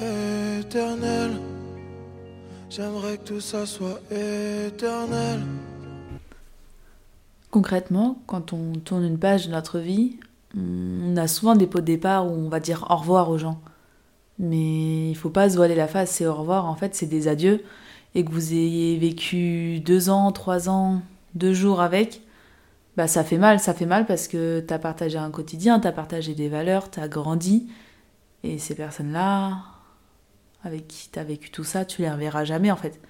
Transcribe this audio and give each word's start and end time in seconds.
éternel. 0.00 1.32
J'aimerais 2.68 3.18
que 3.18 3.24
tout 3.24 3.40
ça 3.40 3.66
soit 3.66 4.00
éternel. 4.10 5.40
Concrètement, 7.50 8.18
quand 8.26 8.52
on 8.52 8.72
tourne 8.74 9.04
une 9.04 9.18
page 9.18 9.46
de 9.46 9.52
notre 9.52 9.78
vie, 9.78 10.18
on 10.56 11.16
a 11.16 11.26
souvent 11.26 11.54
des 11.54 11.66
pots 11.66 11.80
de 11.80 11.84
départ 11.84 12.26
où 12.26 12.30
on 12.30 12.48
va 12.48 12.60
dire 12.60 12.86
au 12.90 12.96
revoir 12.96 13.30
aux 13.30 13.38
gens. 13.38 13.60
Mais 14.38 15.10
il 15.10 15.14
faut 15.14 15.30
pas 15.30 15.48
se 15.48 15.56
voiler 15.56 15.74
la 15.74 15.88
face, 15.88 16.10
c'est 16.10 16.26
au 16.26 16.34
revoir, 16.34 16.66
en 16.66 16.74
fait, 16.74 16.94
c'est 16.94 17.06
des 17.06 17.28
adieux. 17.28 17.64
Et 18.14 18.24
que 18.24 18.30
vous 18.30 18.52
ayez 18.52 18.98
vécu 18.98 19.80
deux 19.80 20.10
ans, 20.10 20.32
trois 20.32 20.68
ans, 20.68 21.00
deux 21.34 21.54
jours 21.54 21.80
avec, 21.80 22.22
bah 22.96 23.06
ça 23.06 23.24
fait 23.24 23.38
mal, 23.38 23.60
ça 23.60 23.74
fait 23.74 23.86
mal 23.86 24.06
parce 24.06 24.26
que 24.26 24.60
t'as 24.60 24.78
partagé 24.78 25.18
un 25.18 25.30
quotidien, 25.30 25.80
t'as 25.80 25.92
partagé 25.92 26.34
des 26.34 26.48
valeurs, 26.48 26.90
t'as 26.90 27.08
grandi. 27.08 27.68
Et 28.42 28.58
ces 28.58 28.74
personnes-là, 28.74 29.56
avec 30.66 30.88
qui 30.88 31.08
t'as 31.10 31.24
vécu 31.24 31.50
tout 31.50 31.64
ça, 31.64 31.84
tu 31.84 32.02
les 32.02 32.10
reverras 32.10 32.44
jamais 32.44 32.70
en 32.70 32.76
fait. 32.76 33.00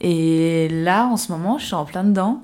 Et 0.00 0.68
là, 0.68 1.06
en 1.06 1.16
ce 1.16 1.32
moment, 1.32 1.58
je 1.58 1.66
suis 1.66 1.74
en 1.74 1.84
plein 1.84 2.04
dedans. 2.04 2.42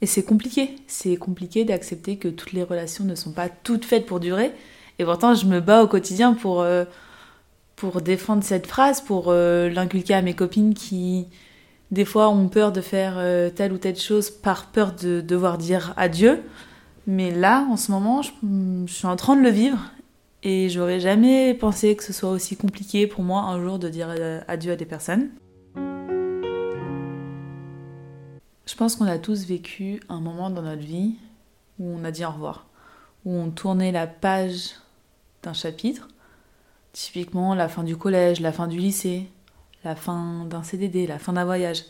Et 0.00 0.06
c'est 0.06 0.22
compliqué. 0.22 0.76
C'est 0.86 1.16
compliqué 1.16 1.64
d'accepter 1.64 2.16
que 2.16 2.28
toutes 2.28 2.52
les 2.52 2.62
relations 2.62 3.04
ne 3.04 3.14
sont 3.14 3.32
pas 3.32 3.48
toutes 3.48 3.84
faites 3.84 4.06
pour 4.06 4.20
durer. 4.20 4.52
Et 4.98 5.04
pourtant, 5.04 5.34
je 5.34 5.46
me 5.46 5.60
bats 5.60 5.82
au 5.82 5.88
quotidien 5.88 6.34
pour, 6.34 6.60
euh, 6.60 6.84
pour 7.76 8.00
défendre 8.00 8.42
cette 8.42 8.66
phrase, 8.66 9.00
pour 9.00 9.26
euh, 9.28 9.68
l'inculquer 9.68 10.14
à 10.14 10.22
mes 10.22 10.34
copines 10.34 10.74
qui, 10.74 11.26
des 11.90 12.04
fois, 12.04 12.28
ont 12.28 12.48
peur 12.48 12.72
de 12.72 12.80
faire 12.80 13.14
euh, 13.16 13.50
telle 13.50 13.72
ou 13.72 13.78
telle 13.78 13.98
chose 13.98 14.30
par 14.30 14.66
peur 14.66 14.92
de 14.92 15.20
devoir 15.20 15.58
dire 15.58 15.94
adieu. 15.96 16.42
Mais 17.06 17.30
là, 17.30 17.66
en 17.70 17.76
ce 17.76 17.90
moment, 17.90 18.22
je 18.22 18.30
suis 18.92 19.06
en 19.06 19.16
train 19.16 19.34
de 19.34 19.42
le 19.42 19.50
vivre. 19.50 19.78
Et 20.44 20.68
j'aurais 20.68 21.00
jamais 21.00 21.52
pensé 21.52 21.96
que 21.96 22.04
ce 22.04 22.12
soit 22.12 22.30
aussi 22.30 22.56
compliqué 22.56 23.08
pour 23.08 23.24
moi 23.24 23.42
un 23.42 23.60
jour 23.60 23.78
de 23.78 23.88
dire 23.88 24.14
adieu 24.46 24.72
à 24.72 24.76
des 24.76 24.84
personnes. 24.84 25.30
Je 28.66 28.74
pense 28.76 28.94
qu'on 28.94 29.06
a 29.06 29.18
tous 29.18 29.46
vécu 29.46 30.00
un 30.08 30.20
moment 30.20 30.50
dans 30.50 30.62
notre 30.62 30.82
vie 30.82 31.16
où 31.80 31.88
on 31.88 32.04
a 32.04 32.12
dit 32.12 32.24
au 32.24 32.30
revoir, 32.30 32.66
où 33.24 33.34
on 33.34 33.50
tournait 33.50 33.90
la 33.90 34.06
page 34.06 34.74
d'un 35.42 35.54
chapitre, 35.54 36.06
typiquement 36.92 37.54
la 37.54 37.68
fin 37.68 37.82
du 37.82 37.96
collège, 37.96 38.40
la 38.40 38.52
fin 38.52 38.68
du 38.68 38.78
lycée, 38.78 39.28
la 39.82 39.96
fin 39.96 40.44
d'un 40.44 40.62
CDD, 40.62 41.06
la 41.08 41.18
fin 41.18 41.32
d'un 41.32 41.44
voyage. 41.44 41.84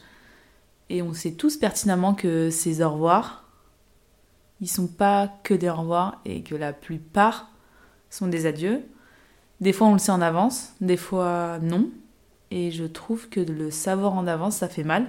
Et 0.88 1.02
on 1.02 1.12
sait 1.12 1.32
tous 1.32 1.58
pertinemment 1.58 2.14
que 2.14 2.48
ces 2.48 2.80
au 2.80 2.90
revoir, 2.90 3.44
ils 4.62 4.68
sont 4.68 4.86
pas 4.86 5.28
que 5.42 5.52
des 5.52 5.68
au 5.68 5.76
revoir 5.76 6.20
et 6.24 6.42
que 6.42 6.54
la 6.54 6.72
plupart 6.72 7.50
sont 8.10 8.28
des 8.28 8.46
adieux. 8.46 8.82
Des 9.60 9.72
fois 9.72 9.88
on 9.88 9.92
le 9.94 9.98
sait 9.98 10.12
en 10.12 10.20
avance, 10.20 10.72
des 10.80 10.96
fois 10.96 11.58
non. 11.62 11.90
Et 12.50 12.70
je 12.70 12.84
trouve 12.84 13.28
que 13.28 13.40
le 13.40 13.70
savoir 13.70 14.14
en 14.14 14.26
avance, 14.26 14.56
ça 14.56 14.68
fait 14.68 14.84
mal 14.84 15.06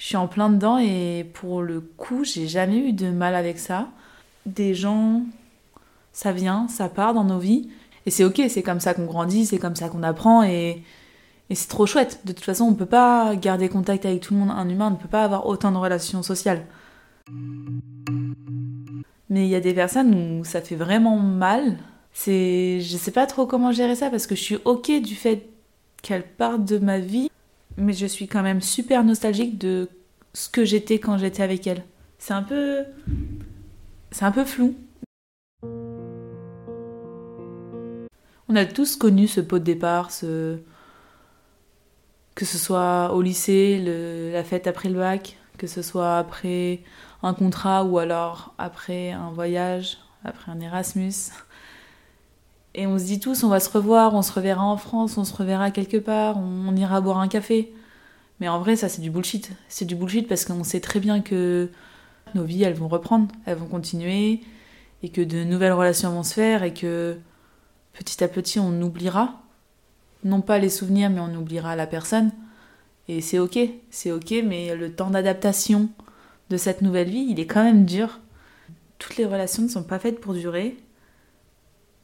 je 0.00 0.06
suis 0.06 0.16
en 0.16 0.28
plein 0.28 0.48
dedans 0.48 0.78
et 0.78 1.30
pour 1.34 1.60
le 1.60 1.82
coup, 1.82 2.24
j'ai 2.24 2.48
jamais 2.48 2.78
eu 2.78 2.94
de 2.94 3.10
mal 3.10 3.34
avec 3.34 3.58
ça. 3.58 3.88
Des 4.46 4.74
gens, 4.74 5.22
ça 6.14 6.32
vient, 6.32 6.68
ça 6.68 6.88
part 6.88 7.12
dans 7.12 7.22
nos 7.22 7.38
vies. 7.38 7.68
Et 8.06 8.10
c'est 8.10 8.24
ok, 8.24 8.40
c'est 8.48 8.62
comme 8.62 8.80
ça 8.80 8.94
qu'on 8.94 9.04
grandit, 9.04 9.44
c'est 9.44 9.58
comme 9.58 9.76
ça 9.76 9.90
qu'on 9.90 10.02
apprend 10.02 10.42
et, 10.42 10.82
et 11.50 11.54
c'est 11.54 11.68
trop 11.68 11.84
chouette. 11.84 12.22
De 12.24 12.32
toute 12.32 12.46
façon, 12.46 12.64
on 12.64 12.72
peut 12.72 12.86
pas 12.86 13.36
garder 13.36 13.68
contact 13.68 14.06
avec 14.06 14.22
tout 14.22 14.32
le 14.32 14.40
monde. 14.40 14.50
Un 14.50 14.70
humain 14.70 14.88
ne 14.88 14.96
peut 14.96 15.06
pas 15.06 15.22
avoir 15.22 15.46
autant 15.46 15.70
de 15.70 15.76
relations 15.76 16.22
sociales. 16.22 16.64
Mais 19.28 19.44
il 19.44 19.50
y 19.50 19.54
a 19.54 19.60
des 19.60 19.74
personnes 19.74 20.14
où 20.14 20.44
ça 20.44 20.62
fait 20.62 20.76
vraiment 20.76 21.18
mal. 21.18 21.76
C'est, 22.12 22.80
je 22.80 22.96
sais 22.96 23.12
pas 23.12 23.26
trop 23.26 23.46
comment 23.46 23.72
gérer 23.72 23.94
ça 23.94 24.10
parce 24.10 24.26
que 24.26 24.34
je 24.34 24.42
suis 24.42 24.58
ok 24.64 24.90
du 25.00 25.14
fait 25.14 25.48
qu'elle 26.02 26.26
parte 26.26 26.64
de 26.64 26.78
ma 26.78 26.98
vie 26.98 27.30
mais 27.76 27.92
je 27.92 28.06
suis 28.06 28.28
quand 28.28 28.42
même 28.42 28.60
super 28.60 29.04
nostalgique 29.04 29.58
de 29.58 29.88
ce 30.34 30.48
que 30.48 30.64
j'étais 30.64 30.98
quand 30.98 31.18
j'étais 31.18 31.42
avec 31.42 31.66
elle. 31.66 31.84
C'est 32.18 32.34
un 32.34 32.42
peu. 32.42 32.84
C'est 34.10 34.24
un 34.24 34.32
peu 34.32 34.44
flou. 34.44 34.76
On 38.48 38.56
a 38.56 38.64
tous 38.66 38.96
connu 38.96 39.28
ce 39.28 39.40
pot 39.40 39.58
de 39.58 39.64
départ, 39.64 40.10
ce. 40.10 40.58
Que 42.34 42.44
ce 42.44 42.58
soit 42.58 43.12
au 43.12 43.22
lycée, 43.22 44.30
la 44.32 44.44
fête 44.44 44.66
après 44.66 44.88
le 44.88 44.98
bac, 44.98 45.36
que 45.58 45.66
ce 45.66 45.82
soit 45.82 46.16
après 46.16 46.80
un 47.22 47.34
contrat 47.34 47.84
ou 47.84 47.98
alors 47.98 48.54
après 48.56 49.10
un 49.10 49.30
voyage, 49.30 49.98
après 50.24 50.50
un 50.50 50.60
Erasmus. 50.60 51.32
Et 52.74 52.86
on 52.86 52.98
se 52.98 53.04
dit 53.04 53.18
tous, 53.18 53.42
on 53.42 53.48
va 53.48 53.60
se 53.60 53.68
revoir, 53.68 54.14
on 54.14 54.22
se 54.22 54.32
reverra 54.32 54.64
en 54.64 54.76
France, 54.76 55.18
on 55.18 55.24
se 55.24 55.34
reverra 55.34 55.70
quelque 55.70 55.96
part, 55.96 56.38
on, 56.38 56.74
ira 56.76 57.00
boire 57.00 57.18
un 57.18 57.28
café. 57.28 57.72
Mais 58.38 58.48
en 58.48 58.60
vrai, 58.60 58.76
ça, 58.76 58.88
c'est 58.88 59.02
du 59.02 59.10
bullshit. 59.10 59.50
C'est 59.68 59.84
du 59.84 59.96
bullshit 59.96 60.28
parce 60.28 60.44
qu'on 60.44 60.64
sait 60.64 60.80
très 60.80 61.00
bien 61.00 61.20
que 61.20 61.68
nos 62.34 62.44
vies, 62.44 62.62
elles 62.62 62.74
vont 62.74 62.88
reprendre, 62.88 63.28
elles 63.44 63.56
vont 63.58 63.66
continuer, 63.66 64.40
et 65.02 65.08
que 65.08 65.20
de 65.20 65.42
nouvelles 65.42 65.72
relations 65.72 66.10
vont 66.10 66.22
se 66.22 66.34
faire, 66.34 66.62
et 66.62 66.72
que 66.72 67.18
petit 67.92 68.22
à 68.22 68.28
petit, 68.28 68.60
on 68.60 68.80
oubliera. 68.82 69.42
Non 70.22 70.40
pas 70.40 70.58
les 70.58 70.68
souvenirs, 70.68 71.10
mais 71.10 71.20
on 71.20 71.34
oubliera 71.34 71.74
la 71.74 71.86
personne. 71.86 72.30
Et 73.08 73.20
c'est 73.20 73.40
ok, 73.40 73.58
c'est 73.90 74.12
ok, 74.12 74.34
mais 74.44 74.76
le 74.76 74.94
temps 74.94 75.10
d'adaptation 75.10 75.88
de 76.50 76.56
cette 76.56 76.82
nouvelle 76.82 77.10
vie, 77.10 77.26
il 77.28 77.40
est 77.40 77.46
quand 77.46 77.64
même 77.64 77.84
dur. 77.84 78.20
Toutes 78.98 79.16
les 79.16 79.24
relations 79.24 79.64
ne 79.64 79.68
sont 79.68 79.82
pas 79.82 79.98
faites 79.98 80.20
pour 80.20 80.34
durer, 80.34 80.76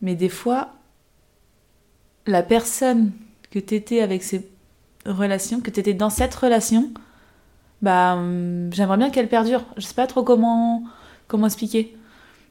mais 0.03 0.15
des 0.15 0.29
fois, 0.29 0.75
la 2.27 2.43
personne 2.43 3.13
que 3.51 3.59
t'étais 3.59 4.01
avec 4.01 4.23
ces 4.23 4.49
relations, 5.07 5.61
que 5.61 5.71
t'étais 5.71 5.95
dans 5.95 6.11
cette 6.11 6.35
relation, 6.35 6.91
bah, 7.83 8.15
hum, 8.15 8.71
j'aimerais 8.73 8.99
bien 8.99 9.11
qu'elle 9.11 9.29
perdure. 9.29 9.65
Je 9.77 9.87
sais 9.87 9.95
pas 9.95 10.07
trop 10.07 10.23
comment, 10.23 10.85
comment 11.29 11.47
expliquer. 11.47 11.97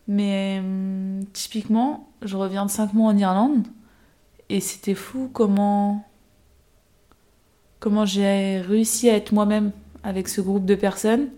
Mais 0.08 0.60
hum, 0.60 1.26
typiquement, 1.34 2.10
je 2.22 2.38
reviens 2.38 2.66
de 2.66 2.72
5 2.72 2.94
mois 2.94 3.12
en 3.12 3.18
Irlande 3.18 3.68
et 4.50 4.60
c'était 4.60 4.96
fou 4.96 5.30
comment 5.34 6.06
comment 7.80 8.06
j'ai 8.06 8.62
réussi 8.62 9.10
à 9.10 9.16
être 9.16 9.32
moi-même 9.32 9.72
avec 10.04 10.28
ce 10.28 10.42
groupe 10.42 10.66
de 10.66 10.76
personnes 10.76 11.30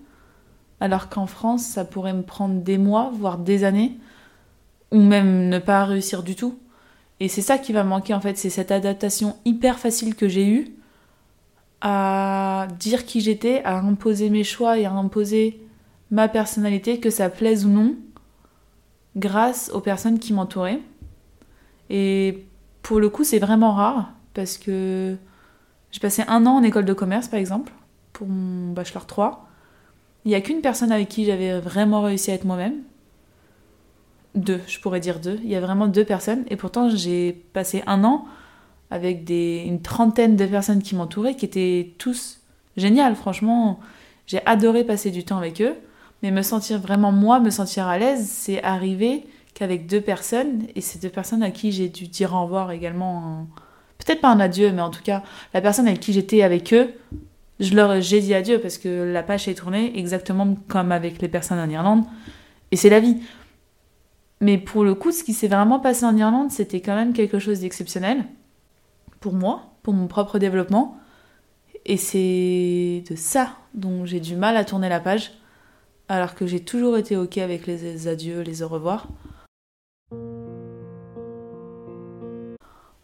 alors 0.80 1.10
qu'en 1.10 1.26
France, 1.26 1.64
ça 1.64 1.86
pourrait 1.86 2.14
me 2.14 2.22
prendre 2.22 2.62
des 2.62 2.78
mois, 2.78 3.12
voire 3.14 3.38
des 3.38 3.64
années 3.64 3.98
ou 4.92 5.02
même 5.02 5.50
ne 5.50 5.60
pas 5.60 5.86
réussir 5.86 6.24
du 6.24 6.36
tout. 6.36 6.58
Et 7.20 7.28
c'est 7.28 7.42
ça 7.42 7.58
qui 7.58 7.74
va 7.74 7.84
manquer 7.84 8.14
en 8.14 8.22
fait, 8.22 8.38
c'est 8.38 8.50
cette 8.50 8.72
adaptation 8.72 9.38
hyper 9.46 9.80
facile 9.80 10.16
que 10.16 10.28
j'ai 10.28 10.48
eue 10.48 10.74
à 11.82 12.68
dire 12.80 13.06
qui 13.06 13.22
j'étais, 13.22 13.64
à 13.64 13.78
imposer 13.78 14.30
mes 14.30 14.44
choix 14.44 14.78
et 14.78 14.86
à 14.86 14.92
imposer 14.92 15.62
ma 16.10 16.28
personnalité, 16.28 17.00
que 17.00 17.10
ça 17.10 17.30
plaise 17.30 17.66
ou 17.66 17.70
non, 17.70 17.96
grâce 19.16 19.70
aux 19.74 19.82
personnes 19.82 20.20
qui 20.20 20.34
m'entouraient. 20.34 20.80
Et 21.90 22.46
pour 22.82 23.00
le 23.00 23.10
coup, 23.10 23.24
c'est 23.24 23.40
vraiment 23.40 23.74
rare 23.74 24.12
parce 24.34 24.58
que 24.58 25.16
j'ai 25.92 26.00
passé 26.00 26.24
un 26.28 26.46
an 26.46 26.58
en 26.58 26.64
école 26.64 26.86
de 26.86 26.94
commerce 26.94 27.28
par 27.28 27.40
exemple, 27.40 27.72
pour 28.14 28.28
mon 28.28 28.74
bachelor 28.74 29.06
3. 29.06 29.48
Il 30.26 30.30
n'y 30.30 30.36
a 30.36 30.42
qu'une 30.42 30.62
personne 30.62 30.92
avec 30.92 31.10
qui 31.10 31.26
j'avais 31.26 31.60
vraiment 31.60 32.02
réussi 32.02 32.32
à 32.32 32.34
être 32.34 32.46
moi-même, 32.46 32.82
deux, 34.38 34.62
je 34.68 34.80
pourrais 34.80 35.00
dire 35.00 35.20
deux. 35.20 35.40
Il 35.44 35.50
y 35.50 35.56
a 35.56 35.62
vraiment 35.62 35.88
deux 35.88 36.06
personnes. 36.06 36.46
Et 36.50 36.56
pourtant, 36.56 36.90
j'ai 36.90 37.34
passé 37.54 37.84
un 37.88 38.04
an 38.04 38.26
avec 38.90 39.24
des, 39.24 39.64
une 39.66 39.82
trentaine 39.82 40.36
de 40.36 40.46
personnes 40.46 40.82
qui 40.82 40.96
m'entouraient, 40.96 41.36
qui 41.36 41.46
étaient 41.46 41.94
tous 41.98 42.40
géniales. 42.78 43.16
Franchement, 43.16 43.80
j'ai 44.26 44.46
adoré 44.46 44.84
passer 44.84 45.12
du 45.12 45.24
temps 45.24 45.38
avec 45.38 45.62
eux. 45.62 45.76
Mais 46.24 46.32
me 46.32 46.42
sentir 46.42 46.80
vraiment 46.80 47.12
moi, 47.12 47.40
me 47.40 47.52
sentir 47.52 47.88
à 47.88 47.98
l'aise, 48.00 48.28
c'est 48.28 48.64
arrivé 48.64 49.28
qu'avec 49.54 49.88
deux 49.88 50.02
personnes, 50.02 50.64
et 50.76 50.82
ces 50.82 51.00
deux 51.00 51.10
personnes 51.10 51.44
à 51.44 51.52
qui 51.52 51.72
j'ai 51.72 51.90
dû 51.90 52.08
dire 52.08 52.34
au 52.34 52.44
revoir 52.44 52.72
également, 52.72 53.48
peut-être 53.98 54.22
pas 54.22 54.30
un 54.30 54.40
adieu, 54.40 54.72
mais 54.72 54.82
en 54.82 54.90
tout 54.90 55.02
cas, 55.04 55.24
la 55.54 55.62
personne 55.62 55.88
avec 55.88 56.00
qui 56.00 56.14
j'étais 56.14 56.44
avec 56.44 56.74
eux, 56.74 56.94
je 57.60 57.74
leur 57.74 58.02
j'ai 58.02 58.22
dit 58.22 58.34
adieu 58.34 58.60
parce 58.60 58.78
que 58.78 59.12
la 59.12 59.24
page 59.24 59.48
est 59.48 59.56
tournée 59.56 59.98
exactement 59.98 60.56
comme 60.68 60.92
avec 60.92 61.22
les 61.22 61.28
personnes 61.28 61.60
en 61.60 61.70
Irlande. 61.70 62.04
Et 62.72 62.76
c'est 62.76 62.90
la 62.90 63.00
vie. 63.00 63.18
Mais 64.40 64.58
pour 64.58 64.84
le 64.84 64.94
coup, 64.94 65.12
ce 65.12 65.24
qui 65.24 65.34
s'est 65.34 65.48
vraiment 65.48 65.80
passé 65.80 66.06
en 66.06 66.16
Irlande, 66.16 66.52
c'était 66.52 66.82
quand 66.82 66.96
même 66.96 67.14
quelque 67.14 67.40
chose 67.40 67.62
d'exceptionnel 67.62 68.24
pour 69.20 69.34
moi, 69.34 69.72
pour 69.82 69.94
mon 69.94 70.08
propre 70.08 70.38
développement. 70.38 70.98
Et 71.86 71.98
c'est 71.98 73.04
de 73.10 73.16
ça 73.16 73.56
dont 73.74 74.06
j'ai 74.06 74.20
du 74.20 74.36
mal 74.36 74.58
à 74.58 74.66
tourner 74.66 74.90
la 74.90 75.00
page, 75.00 75.32
alors 76.10 76.36
que 76.36 76.46
j'ai 76.46 76.60
toujours 76.60 76.98
été 76.98 77.18
ok 77.18 77.38
avec 77.38 77.66
les 77.66 78.08
adieux, 78.08 78.42
les 78.42 78.62
au 78.62 78.68
revoir. 78.68 79.08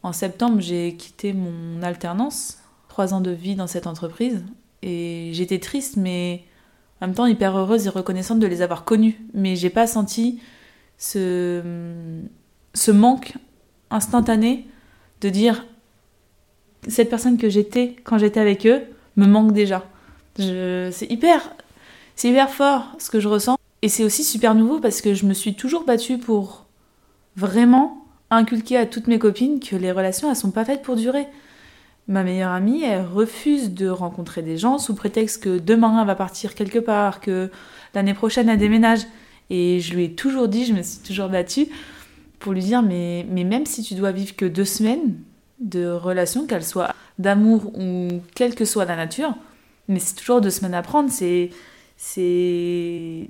En 0.03 0.11
septembre, 0.11 0.59
j'ai 0.59 0.95
quitté 0.97 1.31
mon 1.31 1.81
alternance, 1.81 2.59
trois 2.89 3.13
ans 3.13 3.21
de 3.21 3.31
vie 3.31 3.55
dans 3.55 3.67
cette 3.67 3.87
entreprise, 3.87 4.43
et 4.81 5.29
j'étais 5.33 5.59
triste, 5.59 5.95
mais 5.95 6.43
en 6.99 7.07
même 7.07 7.15
temps 7.15 7.25
hyper 7.25 7.57
heureuse 7.57 7.87
et 7.87 7.89
reconnaissante 7.89 8.39
de 8.39 8.47
les 8.47 8.61
avoir 8.61 8.83
connus. 8.83 9.17
Mais 9.33 9.55
j'ai 9.55 9.69
pas 9.69 9.87
senti 9.87 10.41
ce, 10.97 11.61
ce 12.73 12.91
manque 12.91 13.33
instantané 13.89 14.67
de 15.21 15.29
dire 15.29 15.65
cette 16.87 17.09
personne 17.09 17.37
que 17.37 17.49
j'étais 17.49 17.95
quand 18.03 18.17
j'étais 18.17 18.39
avec 18.39 18.65
eux 18.65 18.81
me 19.15 19.25
manque 19.25 19.53
déjà. 19.53 19.85
C'est 20.37 21.07
hyper, 21.09 21.41
c'est 22.15 22.29
hyper 22.29 22.49
fort 22.49 22.95
ce 22.99 23.09
que 23.09 23.19
je 23.19 23.27
ressens. 23.27 23.57
Et 23.81 23.89
c'est 23.89 24.03
aussi 24.03 24.23
super 24.23 24.55
nouveau 24.55 24.79
parce 24.79 25.01
que 25.01 25.13
je 25.13 25.25
me 25.25 25.33
suis 25.33 25.55
toujours 25.55 25.83
battue 25.83 26.17
pour 26.17 26.65
vraiment 27.35 28.05
inculquer 28.29 28.77
à 28.77 28.85
toutes 28.85 29.07
mes 29.07 29.19
copines 29.19 29.59
que 29.59 29.75
les 29.75 29.91
relations, 29.91 30.29
elles 30.29 30.35
sont 30.35 30.51
pas 30.51 30.65
faites 30.65 30.81
pour 30.81 30.95
durer. 30.95 31.27
Ma 32.07 32.23
meilleure 32.23 32.51
amie, 32.51 32.83
elle 32.83 33.05
refuse 33.05 33.73
de 33.73 33.87
rencontrer 33.87 34.41
des 34.41 34.57
gens 34.57 34.77
sous 34.77 34.95
prétexte 34.95 35.43
que 35.43 35.57
demain 35.57 36.01
elle 36.01 36.07
va 36.07 36.15
partir 36.15 36.55
quelque 36.55 36.79
part, 36.79 37.21
que 37.21 37.49
l'année 37.93 38.13
prochaine 38.13 38.49
elle 38.49 38.57
déménage. 38.57 39.01
Et 39.49 39.79
je 39.79 39.93
lui 39.93 40.05
ai 40.05 40.13
toujours 40.13 40.47
dit, 40.47 40.65
je 40.65 40.73
me 40.73 40.81
suis 40.81 40.99
toujours 40.99 41.29
battue 41.29 41.67
pour 42.39 42.53
lui 42.53 42.61
dire 42.61 42.81
mais, 42.81 43.25
mais 43.29 43.43
même 43.43 43.65
si 43.65 43.83
tu 43.83 43.95
dois 43.95 44.11
vivre 44.11 44.35
que 44.35 44.45
deux 44.45 44.65
semaines 44.65 45.15
de 45.59 45.87
relation, 45.87 46.45
qu'elle 46.45 46.63
soit 46.63 46.93
d'amour 47.19 47.71
ou 47.77 48.21
quelle 48.35 48.55
que 48.55 48.65
soit 48.65 48.85
la 48.85 48.95
nature, 48.95 49.33
mais 49.87 49.99
c'est 49.99 50.15
toujours 50.15 50.41
deux 50.41 50.49
semaines 50.49 50.73
à 50.73 50.81
prendre, 50.81 51.09
c'est 51.09 51.49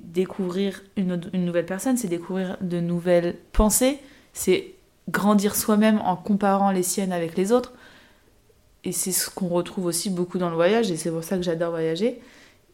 découvrir 0.04 0.82
une, 0.96 1.20
une, 1.32 1.44
nouvelle 1.44 1.66
personne, 1.66 1.96
c'est 1.96 2.08
découvrir 2.08 2.56
de 2.60 2.80
nouvelles 2.80 3.36
pensées, 3.52 3.98
c'est 4.32 4.74
grandir 5.08 5.54
soi-même 5.54 6.00
en 6.04 6.16
comparant 6.16 6.70
les 6.70 6.82
siennes 6.82 7.12
avec 7.12 7.36
les 7.36 7.52
autres. 7.52 7.72
Et 8.82 8.92
c'est 8.92 9.12
ce 9.12 9.30
qu'on 9.30 9.48
retrouve 9.48 9.86
aussi 9.86 10.10
beaucoup 10.10 10.38
dans 10.38 10.50
le 10.50 10.56
voyage, 10.56 10.90
et 10.90 10.96
c'est 10.96 11.10
pour 11.10 11.24
ça 11.24 11.36
que 11.36 11.42
j'adore 11.42 11.70
voyager. 11.70 12.20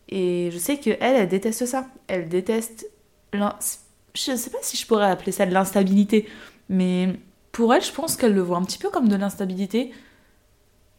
Et 0.09 0.51
je 0.53 0.59
sais 0.59 0.79
qu'elle, 0.79 0.99
elle 1.01 1.29
déteste 1.29 1.67
ça. 1.67 1.87
Elle 2.09 2.29
déteste 2.29 2.87
je 3.33 4.31
ne 4.31 4.37
sais 4.37 4.51
pas 4.51 4.59
si 4.63 4.77
je 4.77 4.87
pourrais 4.87 5.11
appeler 5.11 5.33
ça 5.33 5.47
de 5.47 5.53
l'instabilité, 5.53 6.29
mais 6.69 7.15
pour 7.53 7.75
elle, 7.75 7.83
je 7.83 7.93
pense 7.93 8.17
qu'elle 8.17 8.35
le 8.35 8.43
voit 8.43 8.59
un 8.59 8.65
petit 8.65 8.79
peu 8.79 8.91
comme 8.91 9.09
de 9.09 9.17
l'instabilité 9.17 9.93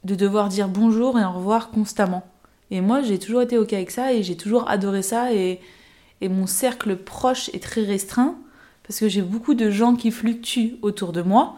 de 0.04 0.16
devoir 0.16 0.50
dire 0.50 0.68
bonjour 0.68 1.20
et 1.20 1.24
au 1.24 1.32
revoir 1.32 1.70
constamment. 1.70 2.26
Et 2.72 2.82
moi, 2.82 3.02
j'ai 3.02 3.20
toujours 3.20 3.42
été 3.42 3.58
OK 3.58 3.74
avec 3.74 3.92
ça 3.92 4.14
et 4.14 4.24
j'ai 4.24 4.36
toujours 4.36 4.70
adoré 4.70 5.02
ça 5.02 5.34
et, 5.34 5.60
et 6.22 6.30
mon 6.30 6.48
cercle 6.48 6.96
proche 6.96 7.50
est 7.50 7.62
très 7.62 7.84
restreint 7.84 8.38
parce 8.84 9.00
que 9.00 9.08
j'ai 9.08 9.22
beaucoup 9.22 9.54
de 9.54 9.70
gens 9.70 9.96
qui 9.96 10.10
fluctuent 10.10 10.78
autour 10.82 11.12
de 11.12 11.22
moi 11.22 11.56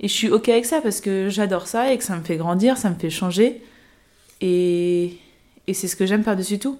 et 0.00 0.08
je 0.08 0.12
suis 0.12 0.30
OK 0.30 0.48
avec 0.48 0.64
ça 0.64 0.80
parce 0.80 1.00
que 1.00 1.28
j'adore 1.28 1.66
ça 1.66 1.92
et 1.92 1.98
que 1.98 2.04
ça 2.04 2.16
me 2.16 2.24
fait 2.24 2.36
grandir, 2.36 2.76
ça 2.78 2.90
me 2.90 2.96
fait 2.96 3.10
changer 3.10 3.62
et, 4.40 5.18
et 5.66 5.74
c'est 5.74 5.86
ce 5.86 5.96
que 5.96 6.06
j'aime 6.06 6.24
par-dessus 6.24 6.58
tout. 6.58 6.78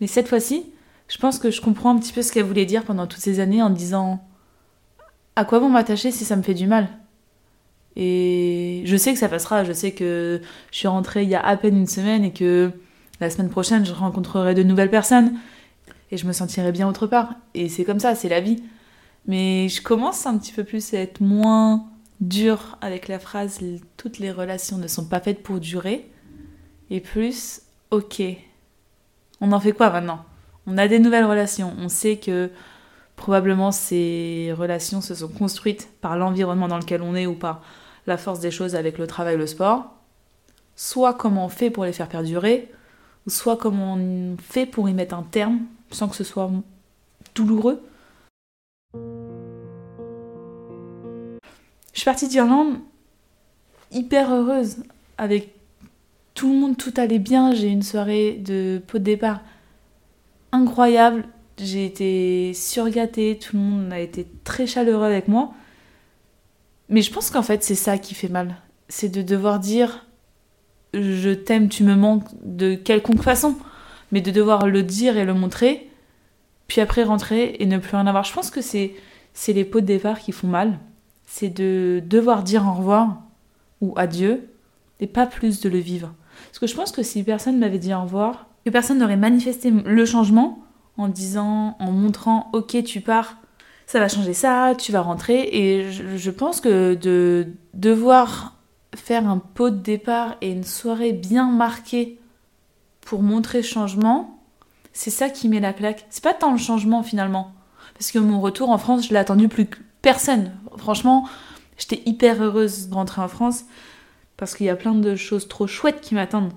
Mais 0.00 0.06
cette 0.06 0.28
fois-ci, 0.28 0.64
je 1.08 1.18
pense 1.18 1.38
que 1.38 1.50
je 1.50 1.60
comprends 1.60 1.90
un 1.90 1.98
petit 1.98 2.12
peu 2.12 2.22
ce 2.22 2.32
qu'elle 2.32 2.44
voulait 2.44 2.66
dire 2.66 2.84
pendant 2.84 3.06
toutes 3.06 3.20
ces 3.20 3.40
années 3.40 3.62
en 3.62 3.70
disant 3.70 4.22
à 5.36 5.44
quoi 5.44 5.60
bon 5.60 5.68
m'attacher 5.68 6.10
si 6.10 6.24
ça 6.24 6.36
me 6.36 6.42
fait 6.42 6.54
du 6.54 6.66
mal? 6.66 6.88
Et 7.96 8.82
je 8.84 8.96
sais 8.96 9.12
que 9.12 9.18
ça 9.18 9.28
passera, 9.28 9.64
je 9.64 9.72
sais 9.72 9.92
que 9.92 10.40
je 10.70 10.76
suis 10.76 10.88
rentrée 10.88 11.24
il 11.24 11.28
y 11.28 11.34
a 11.34 11.44
à 11.44 11.56
peine 11.56 11.76
une 11.76 11.86
semaine 11.86 12.24
et 12.24 12.32
que 12.32 12.70
la 13.20 13.30
semaine 13.30 13.48
prochaine 13.48 13.84
je 13.84 13.92
rencontrerai 13.92 14.54
de 14.54 14.62
nouvelles 14.62 14.90
personnes 14.90 15.38
et 16.10 16.16
je 16.16 16.26
me 16.26 16.32
sentirai 16.32 16.70
bien 16.72 16.88
autre 16.88 17.06
part. 17.06 17.34
Et 17.54 17.68
c'est 17.68 17.84
comme 17.84 18.00
ça, 18.00 18.14
c'est 18.14 18.28
la 18.28 18.40
vie. 18.40 18.62
Mais 19.26 19.68
je 19.68 19.82
commence 19.82 20.26
un 20.26 20.38
petit 20.38 20.52
peu 20.52 20.64
plus 20.64 20.94
à 20.94 20.98
être 20.98 21.20
moins 21.20 21.86
dur 22.20 22.78
avec 22.80 23.08
la 23.08 23.18
phrase 23.18 23.60
toutes 23.96 24.18
les 24.18 24.32
relations 24.32 24.78
ne 24.78 24.88
sont 24.88 25.06
pas 25.06 25.20
faites 25.20 25.42
pour 25.42 25.60
durer 25.60 26.10
et 26.90 27.00
plus 27.00 27.62
ok. 27.90 28.22
On 29.40 29.52
en 29.52 29.60
fait 29.60 29.72
quoi 29.72 29.90
maintenant? 29.90 30.24
On 30.68 30.76
a 30.76 30.86
des 30.86 30.98
nouvelles 30.98 31.24
relations. 31.24 31.74
On 31.78 31.88
sait 31.88 32.18
que 32.18 32.50
probablement 33.16 33.72
ces 33.72 34.54
relations 34.56 35.00
se 35.00 35.14
sont 35.14 35.28
construites 35.28 35.88
par 36.00 36.16
l'environnement 36.16 36.68
dans 36.68 36.78
lequel 36.78 37.00
on 37.02 37.14
est 37.14 37.26
ou 37.26 37.34
par 37.34 37.62
la 38.06 38.18
force 38.18 38.40
des 38.40 38.50
choses 38.50 38.74
avec 38.74 38.98
le 38.98 39.06
travail, 39.06 39.36
le 39.36 39.46
sport. 39.46 39.94
Soit 40.76 41.14
comment 41.14 41.46
on 41.46 41.48
fait 41.48 41.70
pour 41.70 41.84
les 41.84 41.92
faire 41.92 42.08
perdurer, 42.08 42.70
soit 43.26 43.56
comment 43.56 43.94
on 43.94 44.36
fait 44.40 44.66
pour 44.66 44.88
y 44.88 44.94
mettre 44.94 45.14
un 45.14 45.22
terme 45.22 45.60
sans 45.90 46.06
que 46.06 46.14
ce 46.14 46.24
soit 46.24 46.50
douloureux. 47.34 47.82
Je 51.94 52.00
suis 52.00 52.04
partie 52.04 52.28
d'Irlande 52.28 52.76
hyper 53.90 54.32
heureuse 54.32 54.76
avec 55.16 55.54
tout 56.34 56.52
le 56.52 56.58
monde, 56.58 56.76
tout 56.76 56.92
allait 56.98 57.18
bien. 57.18 57.52
J'ai 57.52 57.68
une 57.68 57.82
soirée 57.82 58.34
de 58.34 58.80
pot 58.86 58.98
de 58.98 59.04
départ 59.04 59.40
incroyable. 60.52 61.26
J'ai 61.58 61.84
été 61.84 62.54
surgâtée, 62.54 63.38
tout 63.38 63.56
le 63.56 63.62
monde 63.62 63.92
a 63.92 63.98
été 63.98 64.26
très 64.44 64.66
chaleureux 64.66 65.06
avec 65.06 65.28
moi. 65.28 65.52
Mais 66.88 67.02
je 67.02 67.12
pense 67.12 67.30
qu'en 67.30 67.42
fait, 67.42 67.62
c'est 67.62 67.74
ça 67.74 67.98
qui 67.98 68.14
fait 68.14 68.28
mal. 68.28 68.56
C'est 68.88 69.08
de 69.08 69.22
devoir 69.22 69.58
dire 69.58 70.06
je 70.94 71.30
t'aime, 71.30 71.68
tu 71.68 71.84
me 71.84 71.94
manques 71.94 72.28
de 72.42 72.74
quelconque 72.74 73.22
façon. 73.22 73.56
Mais 74.10 74.20
de 74.20 74.30
devoir 74.30 74.66
le 74.66 74.82
dire 74.82 75.18
et 75.18 75.26
le 75.26 75.34
montrer, 75.34 75.90
puis 76.66 76.80
après 76.80 77.02
rentrer 77.02 77.56
et 77.58 77.66
ne 77.66 77.76
plus 77.76 77.94
en 77.94 78.06
avoir. 78.06 78.24
Je 78.24 78.32
pense 78.32 78.50
que 78.50 78.62
c'est, 78.62 78.94
c'est 79.34 79.52
les 79.52 79.66
pots 79.66 79.82
de 79.82 79.86
départ 79.86 80.20
qui 80.20 80.32
font 80.32 80.46
mal. 80.46 80.78
C'est 81.26 81.50
de 81.50 82.02
devoir 82.06 82.42
dire 82.42 82.66
au 82.66 82.72
revoir 82.72 83.20
ou 83.82 83.92
adieu 83.96 84.48
et 85.00 85.06
pas 85.06 85.26
plus 85.26 85.60
de 85.60 85.68
le 85.68 85.78
vivre. 85.78 86.14
Parce 86.46 86.58
que 86.58 86.66
je 86.66 86.74
pense 86.74 86.90
que 86.90 87.02
si 87.02 87.22
personne 87.22 87.58
m'avait 87.58 87.78
dit 87.78 87.92
au 87.92 88.00
revoir, 88.00 88.47
personne 88.70 88.98
n'aurait 88.98 89.16
manifesté 89.16 89.70
le 89.70 90.04
changement 90.04 90.64
en 90.96 91.08
disant, 91.08 91.76
en 91.78 91.92
montrant, 91.92 92.50
ok, 92.52 92.82
tu 92.84 93.00
pars, 93.00 93.36
ça 93.86 94.00
va 94.00 94.08
changer 94.08 94.34
ça, 94.34 94.74
tu 94.76 94.92
vas 94.92 95.00
rentrer. 95.00 95.48
Et 95.52 95.90
je, 95.90 96.30
pense 96.30 96.60
que 96.60 96.94
de 96.94 97.48
devoir 97.72 98.56
faire 98.94 99.28
un 99.28 99.38
pot 99.38 99.70
de 99.70 99.76
départ 99.76 100.36
et 100.40 100.50
une 100.50 100.64
soirée 100.64 101.12
bien 101.12 101.50
marquée 101.50 102.18
pour 103.00 103.22
montrer 103.22 103.62
changement, 103.62 104.40
c'est 104.92 105.10
ça 105.10 105.30
qui 105.30 105.48
met 105.48 105.60
la 105.60 105.72
claque. 105.72 106.04
C'est 106.10 106.22
pas 106.22 106.34
tant 106.34 106.52
le 106.52 106.58
changement 106.58 107.02
finalement. 107.02 107.52
Parce 107.94 108.10
que 108.10 108.18
mon 108.18 108.40
retour 108.40 108.70
en 108.70 108.78
France, 108.78 109.06
je 109.06 109.10
l'ai 109.10 109.18
attendu 109.18 109.48
plus 109.48 109.66
que 109.66 109.78
personne. 110.02 110.52
Franchement, 110.76 111.28
j'étais 111.78 112.02
hyper 112.04 112.42
heureuse 112.42 112.88
de 112.88 112.94
rentrer 112.94 113.22
en 113.22 113.28
France 113.28 113.64
parce 114.36 114.54
qu'il 114.54 114.66
y 114.66 114.70
a 114.70 114.76
plein 114.76 114.94
de 114.94 115.16
choses 115.16 115.48
trop 115.48 115.66
chouettes 115.66 116.00
qui 116.00 116.14
m'attendent. 116.14 116.52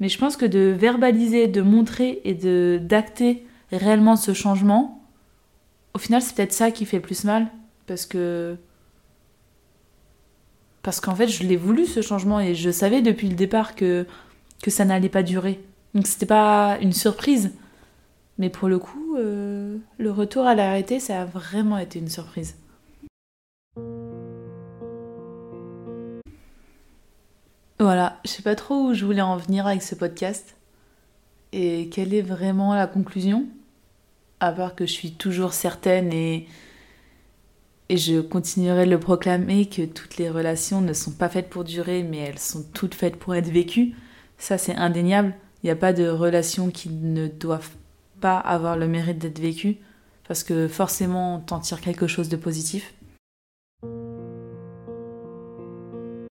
Mais 0.00 0.08
je 0.08 0.18
pense 0.18 0.36
que 0.36 0.46
de 0.46 0.74
verbaliser, 0.78 1.48
de 1.48 1.60
montrer 1.60 2.20
et 2.24 2.34
de 2.34 2.78
d'acter 2.80 3.46
réellement 3.72 4.16
ce 4.16 4.32
changement, 4.32 5.02
au 5.94 5.98
final, 5.98 6.22
c'est 6.22 6.34
peut-être 6.34 6.52
ça 6.52 6.70
qui 6.70 6.84
fait 6.84 6.98
le 6.98 7.02
plus 7.02 7.24
mal. 7.24 7.48
Parce 7.86 8.06
que. 8.06 8.56
Parce 10.82 11.00
qu'en 11.00 11.14
fait, 11.14 11.28
je 11.28 11.42
l'ai 11.42 11.56
voulu 11.56 11.86
ce 11.86 12.02
changement 12.02 12.40
et 12.40 12.54
je 12.54 12.70
savais 12.70 13.02
depuis 13.02 13.28
le 13.28 13.34
départ 13.34 13.74
que, 13.74 14.06
que 14.62 14.70
ça 14.70 14.84
n'allait 14.84 15.08
pas 15.08 15.22
durer. 15.22 15.60
Donc 15.94 16.06
c'était 16.06 16.26
pas 16.26 16.78
une 16.80 16.92
surprise. 16.92 17.52
Mais 18.38 18.48
pour 18.48 18.68
le 18.68 18.78
coup, 18.78 19.16
euh, 19.16 19.76
le 19.98 20.10
retour 20.12 20.46
à 20.46 20.54
la 20.54 20.70
réalité, 20.70 21.00
ça 21.00 21.22
a 21.22 21.24
vraiment 21.24 21.78
été 21.78 21.98
une 21.98 22.08
surprise. 22.08 22.56
Voilà, 27.80 28.18
je 28.24 28.30
sais 28.30 28.42
pas 28.42 28.56
trop 28.56 28.88
où 28.88 28.94
je 28.94 29.04
voulais 29.04 29.20
en 29.20 29.36
venir 29.36 29.68
avec 29.68 29.82
ce 29.82 29.94
podcast 29.94 30.56
et 31.52 31.88
quelle 31.92 32.12
est 32.12 32.22
vraiment 32.22 32.74
la 32.74 32.88
conclusion, 32.88 33.46
à 34.40 34.50
part 34.50 34.74
que 34.74 34.84
je 34.84 34.92
suis 34.92 35.12
toujours 35.12 35.52
certaine 35.52 36.12
et, 36.12 36.48
et 37.88 37.96
je 37.96 38.20
continuerai 38.20 38.84
de 38.84 38.90
le 38.90 38.98
proclamer 38.98 39.66
que 39.66 39.82
toutes 39.82 40.16
les 40.16 40.28
relations 40.28 40.80
ne 40.80 40.92
sont 40.92 41.12
pas 41.12 41.28
faites 41.28 41.48
pour 41.48 41.62
durer, 41.62 42.02
mais 42.02 42.18
elles 42.18 42.40
sont 42.40 42.64
toutes 42.74 42.96
faites 42.96 43.16
pour 43.16 43.36
être 43.36 43.48
vécues. 43.48 43.94
Ça, 44.38 44.58
c'est 44.58 44.74
indéniable. 44.74 45.34
Il 45.62 45.66
n'y 45.66 45.70
a 45.70 45.76
pas 45.76 45.92
de 45.92 46.08
relations 46.08 46.70
qui 46.70 46.88
ne 46.88 47.28
doivent 47.28 47.70
pas 48.20 48.38
avoir 48.38 48.76
le 48.76 48.88
mérite 48.88 49.18
d'être 49.18 49.38
vécues, 49.38 49.76
parce 50.26 50.42
que 50.42 50.66
forcément, 50.66 51.38
t'en 51.38 51.60
tire 51.60 51.80
quelque 51.80 52.08
chose 52.08 52.28
de 52.28 52.36
positif. 52.36 52.92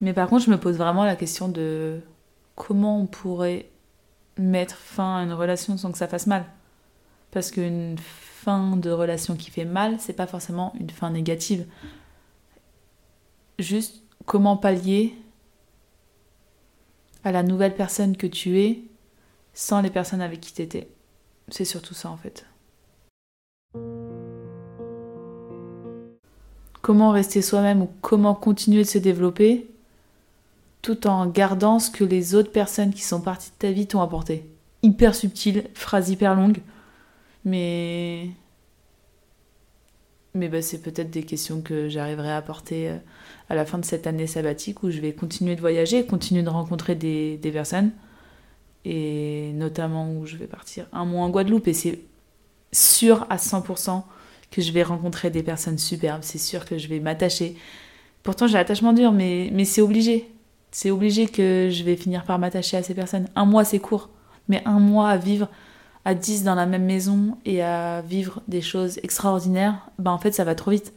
Mais 0.01 0.13
par 0.13 0.29
contre, 0.29 0.45
je 0.45 0.51
me 0.51 0.59
pose 0.59 0.77
vraiment 0.77 1.05
la 1.05 1.15
question 1.15 1.47
de 1.47 2.01
comment 2.55 2.99
on 2.99 3.07
pourrait 3.07 3.69
mettre 4.37 4.75
fin 4.75 5.17
à 5.17 5.23
une 5.23 5.33
relation 5.33 5.77
sans 5.77 5.91
que 5.91 5.97
ça 5.97 6.07
fasse 6.07 6.27
mal. 6.27 6.45
Parce 7.31 7.51
qu'une 7.51 7.97
fin 7.97 8.77
de 8.77 8.89
relation 8.91 9.35
qui 9.35 9.49
fait 9.49 9.65
mal, 9.65 9.99
c'est 9.99 10.13
pas 10.13 10.27
forcément 10.27 10.73
une 10.79 10.89
fin 10.89 11.09
négative. 11.09 11.65
Juste 13.59 14.03
comment 14.25 14.57
pallier 14.57 15.15
à 17.23 17.31
la 17.31 17.43
nouvelle 17.43 17.75
personne 17.75 18.15
que 18.15 18.27
tu 18.27 18.59
es 18.59 18.83
sans 19.53 19.81
les 19.81 19.89
personnes 19.89 20.21
avec 20.21 20.39
qui 20.39 20.53
t'étais? 20.53 20.89
C'est 21.49 21.65
surtout 21.65 21.93
ça 21.93 22.09
en 22.09 22.17
fait. 22.17 22.45
Comment 26.81 27.11
rester 27.11 27.41
soi-même 27.41 27.81
ou 27.81 27.89
comment 28.01 28.35
continuer 28.35 28.83
de 28.83 28.87
se 28.87 28.97
développer 28.97 29.69
tout 30.87 31.05
en 31.05 31.27
gardant 31.27 31.79
ce 31.79 31.91
que 31.91 32.05
les 32.05 32.33
autres 32.33 32.53
personnes 32.53 32.93
qui 32.93 33.01
sont 33.01 33.19
parties 33.19 33.49
de 33.49 33.55
ta 33.59 33.71
vie 33.73 33.87
t'ont 33.87 33.99
apporté. 33.99 34.45
Hyper 34.83 35.15
subtil, 35.15 35.65
phrase 35.73 36.09
hyper 36.09 36.33
longue, 36.33 36.59
mais 37.43 38.29
mais 40.33 40.47
bah, 40.47 40.61
c'est 40.61 40.81
peut-être 40.81 41.09
des 41.09 41.23
questions 41.23 41.59
que 41.59 41.89
j'arriverai 41.89 42.31
à 42.31 42.37
apporter 42.37 42.89
euh, 42.89 42.97
à 43.49 43.55
la 43.55 43.65
fin 43.65 43.79
de 43.79 43.83
cette 43.83 44.07
année 44.07 44.27
sabbatique 44.27 44.81
où 44.81 44.89
je 44.89 45.01
vais 45.01 45.11
continuer 45.11 45.57
de 45.57 45.59
voyager, 45.59 46.05
continuer 46.05 46.41
de 46.43 46.49
rencontrer 46.49 46.95
des, 46.95 47.35
des 47.35 47.51
personnes, 47.51 47.91
et 48.85 49.51
notamment 49.55 50.09
où 50.13 50.25
je 50.25 50.37
vais 50.37 50.47
partir 50.47 50.87
un 50.93 51.03
mois 51.03 51.25
en 51.25 51.29
Guadeloupe, 51.29 51.67
et 51.67 51.73
c'est 51.73 51.99
sûr 52.71 53.27
à 53.29 53.35
100% 53.35 54.03
que 54.51 54.61
je 54.61 54.71
vais 54.71 54.83
rencontrer 54.83 55.31
des 55.31 55.43
personnes 55.43 55.79
superbes, 55.79 56.23
c'est 56.23 56.37
sûr 56.37 56.63
que 56.63 56.77
je 56.77 56.87
vais 56.87 57.01
m'attacher. 57.01 57.57
Pourtant 58.23 58.47
j'ai 58.47 58.53
l'attachement 58.53 58.93
dur, 58.93 59.11
mais, 59.11 59.49
mais 59.51 59.65
c'est 59.65 59.81
obligé. 59.81 60.31
C'est 60.79 60.91
obligé 60.91 61.25
que 61.25 61.69
je 61.71 61.83
vais 61.83 61.95
finir 61.95 62.23
par 62.23 62.37
m'attacher 62.37 62.77
à 62.77 62.83
ces 62.83 62.93
personnes. 62.93 63.27
Un 63.35 63.45
mois 63.45 63.65
c'est 63.65 63.79
court, 63.79 64.09
mais 64.47 64.61
un 64.65 64.77
mois 64.77 65.09
à 65.09 65.17
vivre 65.17 65.49
à 66.05 66.13
10 66.13 66.43
dans 66.43 66.53
la 66.53 66.67
même 66.67 66.85
maison 66.85 67.35
et 67.45 67.63
à 67.63 68.01
vivre 68.01 68.43
des 68.47 68.61
choses 68.61 68.99
extraordinaires, 69.01 69.89
ben 69.97 70.11
en 70.11 70.19
fait 70.19 70.33
ça 70.33 70.43
va 70.43 70.53
trop 70.53 70.69
vite. 70.69 70.93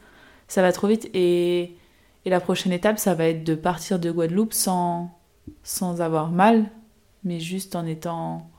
Ça 0.49 0.61
va 0.61 0.71
trop 0.73 0.87
vite 0.87 1.09
et, 1.15 1.79
et 2.27 2.29
la 2.29 2.41
prochaine 2.41 2.73
étape 2.73 2.99
ça 2.99 3.15
va 3.15 3.25
être 3.29 3.43
de 3.43 3.55
partir 3.55 3.99
de 3.99 4.11
Guadeloupe 4.11 4.53
sans, 4.53 5.19
sans 5.63 6.03
avoir 6.03 6.29
mal, 6.29 6.71
mais 7.25 7.41
juste 7.41 7.75
en 7.75 7.87
étant 7.87 8.51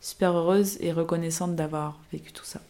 super 0.00 0.32
heureuse 0.36 0.76
et 0.80 0.92
reconnaissante 0.92 1.56
d'avoir 1.56 1.98
vécu 2.12 2.30
tout 2.30 2.44
ça. 2.44 2.60